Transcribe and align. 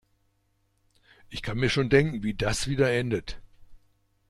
Ich 1.29 1.43
kann 1.43 1.59
mir 1.59 1.69
schon 1.69 1.91
denken, 1.91 2.23
wie 2.23 2.33
das 2.33 2.65
wieder 2.67 2.91
endet. 2.91 3.39